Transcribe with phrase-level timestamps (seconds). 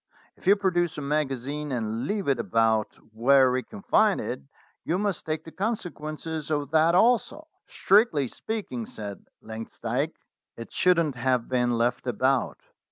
[0.35, 4.41] If you produce a magazine and leave it about where we can find it,
[4.83, 10.15] you must take the con sequences of that also." "Strictly speaking," said Langsdyke,
[10.57, 12.57] "it shouldn't have been left about.